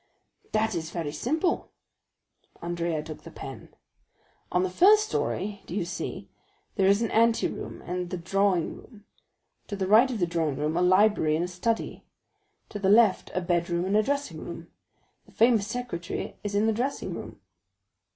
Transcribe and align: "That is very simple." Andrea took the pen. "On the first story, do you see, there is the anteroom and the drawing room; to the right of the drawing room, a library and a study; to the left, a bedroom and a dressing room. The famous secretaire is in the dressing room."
"That 0.51 0.73
is 0.73 0.89
very 0.89 1.11
simple." 1.11 1.73
Andrea 2.59 3.03
took 3.03 3.21
the 3.21 3.29
pen. 3.29 3.69
"On 4.51 4.63
the 4.63 4.69
first 4.71 5.07
story, 5.07 5.61
do 5.67 5.75
you 5.75 5.85
see, 5.85 6.27
there 6.73 6.87
is 6.87 7.01
the 7.01 7.13
anteroom 7.15 7.83
and 7.83 8.09
the 8.09 8.17
drawing 8.17 8.77
room; 8.77 9.05
to 9.67 9.75
the 9.75 9.85
right 9.85 10.09
of 10.09 10.17
the 10.17 10.25
drawing 10.25 10.55
room, 10.55 10.75
a 10.75 10.81
library 10.81 11.35
and 11.35 11.45
a 11.45 11.47
study; 11.47 12.03
to 12.69 12.79
the 12.79 12.89
left, 12.89 13.29
a 13.35 13.41
bedroom 13.41 13.85
and 13.85 13.95
a 13.95 14.01
dressing 14.01 14.43
room. 14.43 14.69
The 15.27 15.33
famous 15.33 15.67
secretaire 15.67 16.33
is 16.43 16.55
in 16.55 16.65
the 16.65 16.73
dressing 16.73 17.13
room." 17.13 17.39